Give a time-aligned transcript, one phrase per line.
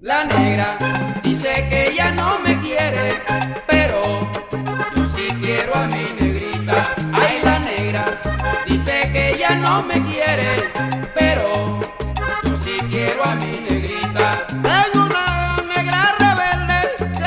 [0.00, 0.78] La negra
[1.24, 3.20] dice que ella no me quiere,
[3.66, 4.30] pero
[4.94, 6.94] yo sí quiero a mi negrita.
[7.12, 8.20] Ay, la negra
[8.64, 10.70] dice que ella no me quiere,
[11.16, 11.80] pero
[12.44, 14.46] yo sí quiero a mi negrita.
[14.46, 16.78] Tengo una negra rebelde
[17.10, 17.26] que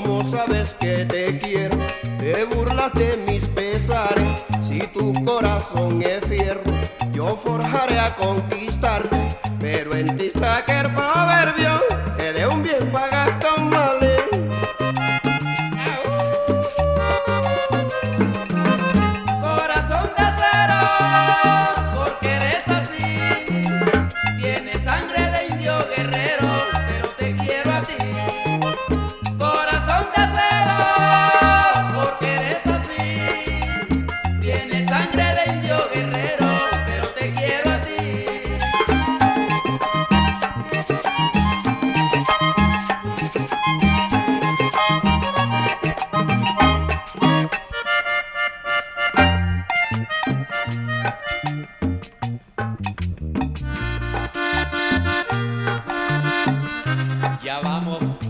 [0.00, 1.76] ¿Cómo sabes que te quiero?
[2.20, 4.44] Te burlas de mis pesares.
[4.62, 6.62] Si tu corazón es fierro,
[7.10, 9.18] yo forjaré a conquistarte.
[9.58, 11.47] Pero en ti está que el proverbio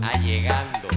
[0.09, 0.87] vamos allegando.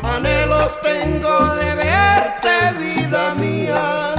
[0.00, 4.14] Anhelos tengo de verte, vida mía.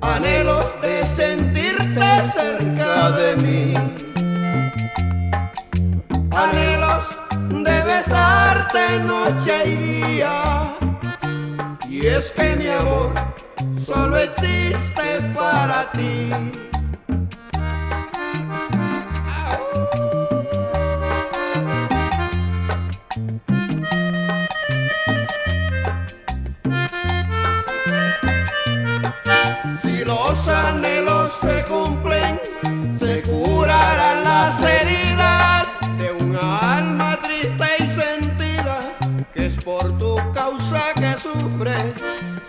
[0.00, 4.07] Anhelos de sentirte cerca de mí.
[9.06, 10.76] Noche y día.
[11.88, 13.12] Y es que mi amor
[13.76, 16.30] solo existe para ti.
[39.68, 41.94] Por tu causa que sufre.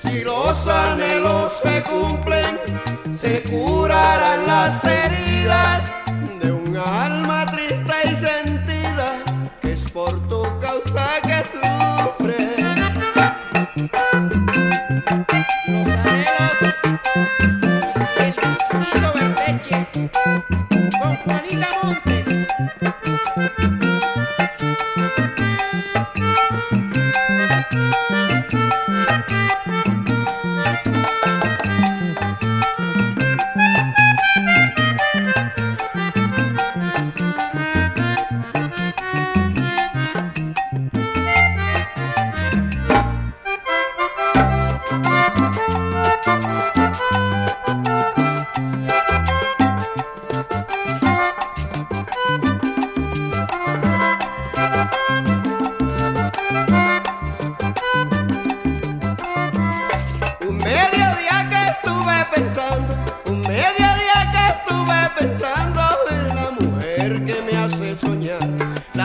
[0.01, 2.57] Si los anhelos se cumplen,
[3.13, 5.92] se curarán las heridas
[6.42, 9.07] de una alma triste y sentida,
[9.62, 12.56] que es por tu causa que sufre.
[21.25, 22.39] Juanita Montes.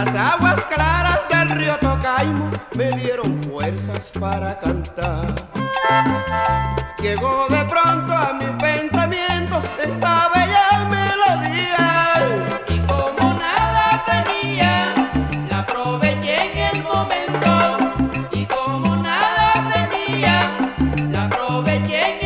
[0.04, 5.34] Las aguas claras del río Tocaimo me dieron fuerzas para cantar.
[7.00, 12.22] Llegó de pronto a mi pensamiento esta bella melodía.
[12.68, 14.94] Y como nada tenía,
[15.48, 17.78] la aproveché en el momento.
[18.32, 20.50] Y como nada tenía,
[21.12, 22.23] la aproveché en el momento.